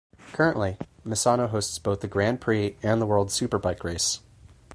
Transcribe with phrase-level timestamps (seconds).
[0.33, 4.19] Currently, Misano hosts both the Grand Prix and the World Superbike Race.